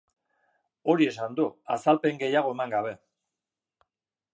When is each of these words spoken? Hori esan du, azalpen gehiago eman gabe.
Hori 0.93 1.09
esan 1.11 1.37
du, 1.41 1.47
azalpen 1.77 2.21
gehiago 2.25 2.55
eman 2.59 2.77
gabe. 2.77 2.99